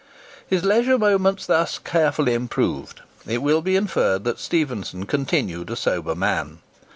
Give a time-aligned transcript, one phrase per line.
[0.47, 6.15] His leisure moments thus carefully improved, it will be inferred that Stephenson continued a sober
[6.15, 6.57] man.